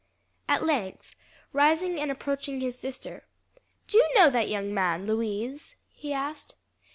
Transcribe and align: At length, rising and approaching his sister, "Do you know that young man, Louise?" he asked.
At 0.49 0.65
length, 0.65 1.15
rising 1.53 1.99
and 1.99 2.09
approaching 2.09 2.59
his 2.59 2.75
sister, 2.75 3.27
"Do 3.87 3.99
you 3.99 4.09
know 4.15 4.31
that 4.31 4.49
young 4.49 4.73
man, 4.73 5.05
Louise?" 5.05 5.75
he 5.91 6.11
asked. 6.11 6.55